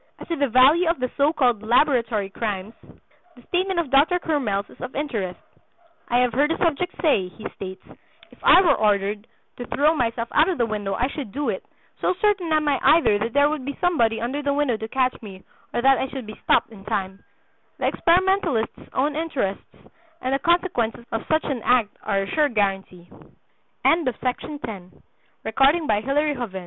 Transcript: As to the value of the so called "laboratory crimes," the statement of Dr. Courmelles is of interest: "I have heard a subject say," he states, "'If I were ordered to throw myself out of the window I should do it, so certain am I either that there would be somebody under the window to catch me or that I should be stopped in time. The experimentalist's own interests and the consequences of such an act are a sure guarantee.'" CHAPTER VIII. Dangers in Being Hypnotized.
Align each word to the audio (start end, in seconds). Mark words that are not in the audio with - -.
As 0.19 0.27
to 0.27 0.35
the 0.35 0.47
value 0.49 0.87
of 0.89 0.99
the 0.99 1.09
so 1.17 1.31
called 1.33 1.61
"laboratory 1.61 2.29
crimes," 2.31 2.73
the 3.35 3.43
statement 3.49 3.79
of 3.79 3.91
Dr. 3.91 4.17
Courmelles 4.17 4.67
is 4.71 4.81
of 4.81 4.95
interest: 4.95 5.37
"I 6.09 6.17
have 6.21 6.33
heard 6.33 6.51
a 6.51 6.57
subject 6.57 6.95
say," 7.03 7.27
he 7.27 7.47
states, 7.53 7.83
"'If 8.31 8.39
I 8.43 8.61
were 8.61 8.73
ordered 8.73 9.27
to 9.57 9.67
throw 9.67 9.93
myself 9.93 10.27
out 10.31 10.49
of 10.49 10.57
the 10.57 10.65
window 10.65 10.95
I 10.95 11.07
should 11.09 11.31
do 11.31 11.49
it, 11.49 11.63
so 11.99 12.15
certain 12.19 12.51
am 12.51 12.67
I 12.67 12.79
either 12.81 13.19
that 13.19 13.33
there 13.33 13.47
would 13.47 13.63
be 13.63 13.77
somebody 13.79 14.19
under 14.19 14.41
the 14.41 14.55
window 14.55 14.75
to 14.75 14.87
catch 14.87 15.21
me 15.21 15.43
or 15.71 15.83
that 15.83 15.99
I 15.99 16.07
should 16.09 16.25
be 16.25 16.41
stopped 16.45 16.71
in 16.71 16.83
time. 16.85 17.23
The 17.77 17.85
experimentalist's 17.85 18.89
own 18.93 19.15
interests 19.15 19.67
and 20.19 20.33
the 20.33 20.39
consequences 20.39 21.05
of 21.11 21.21
such 21.29 21.43
an 21.43 21.61
act 21.63 21.95
are 22.01 22.23
a 22.23 22.31
sure 22.31 22.49
guarantee.'" 22.49 23.07
CHAPTER 23.85 24.13
VIII. 24.19 24.57
Dangers 24.63 24.63
in 24.65 25.85
Being 25.85 26.09
Hypnotized. 26.09 26.57